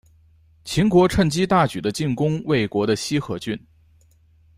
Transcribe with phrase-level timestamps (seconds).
[0.65, 3.55] 秦国趁机大举的进攻魏国的西河郡。